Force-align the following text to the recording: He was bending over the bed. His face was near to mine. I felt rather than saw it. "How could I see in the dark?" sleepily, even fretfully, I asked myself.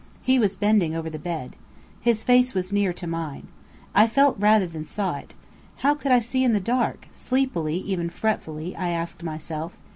He 0.23 0.39
was 0.39 0.55
bending 0.55 0.95
over 0.95 1.11
the 1.11 1.19
bed. 1.19 1.55
His 1.99 2.23
face 2.23 2.55
was 2.55 2.73
near 2.73 2.91
to 2.91 3.05
mine. 3.05 3.49
I 3.93 4.07
felt 4.07 4.35
rather 4.39 4.65
than 4.65 4.83
saw 4.83 5.17
it. 5.17 5.35
"How 5.85 5.93
could 5.93 6.11
I 6.11 6.19
see 6.19 6.43
in 6.43 6.53
the 6.53 6.59
dark?" 6.59 7.07
sleepily, 7.13 7.77
even 7.77 8.09
fretfully, 8.09 8.75
I 8.75 8.89
asked 8.89 9.21
myself. 9.21 9.77